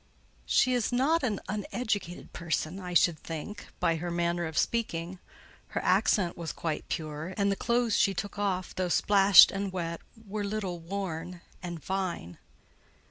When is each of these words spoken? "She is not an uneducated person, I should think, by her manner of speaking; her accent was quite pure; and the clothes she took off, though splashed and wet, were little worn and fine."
"She 0.47 0.73
is 0.73 0.91
not 0.91 1.21
an 1.21 1.39
uneducated 1.47 2.33
person, 2.33 2.79
I 2.79 2.95
should 2.95 3.19
think, 3.19 3.67
by 3.79 3.97
her 3.97 4.09
manner 4.09 4.47
of 4.47 4.57
speaking; 4.57 5.19
her 5.77 5.83
accent 5.83 6.35
was 6.35 6.51
quite 6.51 6.89
pure; 6.89 7.35
and 7.37 7.51
the 7.51 7.55
clothes 7.55 7.97
she 7.97 8.15
took 8.15 8.39
off, 8.39 8.73
though 8.73 8.89
splashed 8.89 9.51
and 9.51 9.71
wet, 9.71 10.01
were 10.27 10.43
little 10.43 10.79
worn 10.79 11.41
and 11.61 11.83
fine." 11.83 12.39